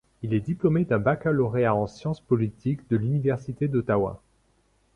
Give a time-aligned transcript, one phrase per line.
[0.23, 4.19] Il est diplômé d'un baccalauréat en science politique de l'Université d'Ottawa.